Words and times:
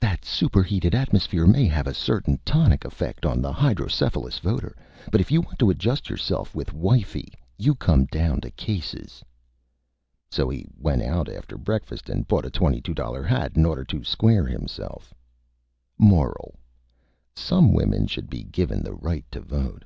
"That 0.00 0.24
Superheated 0.24 0.92
Atmosphere 0.92 1.46
may 1.46 1.64
have 1.66 1.86
a 1.86 1.94
certain 1.94 2.40
Tonic 2.44 2.84
Effect 2.84 3.24
on 3.24 3.40
the 3.40 3.52
Hydrocephalous 3.52 4.40
Voter, 4.40 4.74
but 5.12 5.20
if 5.20 5.30
you 5.30 5.40
want 5.42 5.60
to 5.60 5.70
adjust 5.70 6.10
yourself 6.10 6.52
with 6.52 6.72
Wifey, 6.72 7.32
you 7.58 7.76
come 7.76 8.04
down 8.06 8.40
to 8.40 8.50
Cases." 8.50 9.22
So 10.32 10.48
he 10.48 10.66
went 10.76 11.02
out 11.02 11.28
after 11.28 11.56
Breakfast 11.56 12.08
and 12.08 12.26
bought 12.26 12.44
a 12.44 12.50
$22 12.50 13.24
Hat 13.28 13.56
in 13.56 13.64
order 13.64 13.84
to 13.84 14.02
Square 14.02 14.46
himself. 14.48 15.14
MORAL: 15.96 16.56
_Some 17.36 17.72
Women 17.72 18.08
should 18.08 18.28
be 18.28 18.42
given 18.42 18.82
the 18.82 18.94
Right 18.94 19.26
to 19.30 19.40
Vote. 19.40 19.84